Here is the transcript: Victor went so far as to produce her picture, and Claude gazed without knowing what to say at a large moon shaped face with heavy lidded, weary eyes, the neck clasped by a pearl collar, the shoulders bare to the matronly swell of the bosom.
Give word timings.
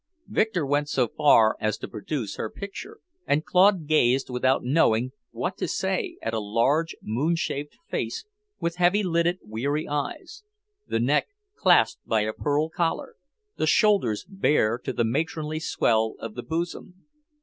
Victor 0.27 0.65
went 0.65 0.89
so 0.89 1.07
far 1.09 1.55
as 1.61 1.77
to 1.77 1.87
produce 1.87 2.37
her 2.37 2.49
picture, 2.49 3.01
and 3.27 3.45
Claude 3.45 3.85
gazed 3.85 4.31
without 4.31 4.63
knowing 4.63 5.11
what 5.29 5.57
to 5.57 5.67
say 5.67 6.17
at 6.23 6.33
a 6.33 6.39
large 6.39 6.95
moon 7.03 7.35
shaped 7.35 7.77
face 7.87 8.25
with 8.59 8.77
heavy 8.77 9.03
lidded, 9.03 9.37
weary 9.43 9.87
eyes, 9.87 10.41
the 10.87 10.99
neck 10.99 11.27
clasped 11.55 12.03
by 12.07 12.21
a 12.21 12.33
pearl 12.33 12.67
collar, 12.67 13.15
the 13.57 13.67
shoulders 13.67 14.25
bare 14.27 14.79
to 14.79 14.91
the 14.91 15.05
matronly 15.05 15.59
swell 15.59 16.15
of 16.17 16.33
the 16.33 16.41
bosom. 16.41 17.05